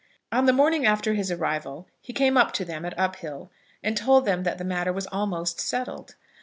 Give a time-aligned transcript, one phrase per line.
[0.31, 3.51] On the morning after his arrival he came up to them at Uphill,
[3.83, 6.15] and told them that the matter was almost settled.